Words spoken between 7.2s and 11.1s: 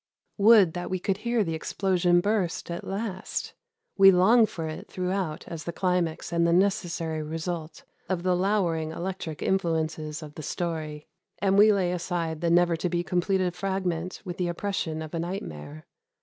result of the lowering electric influences of the story,